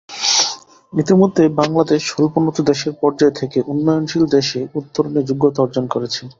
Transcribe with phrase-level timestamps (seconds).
[0.93, 6.21] ইতিমধ্যে বাংলাদেশ স্বল্পোন্নত দেশের পর্যায় থেকে উন্নয়নশীল দেশে উত্তরণের যোগ্যতা অর্জন করেছে।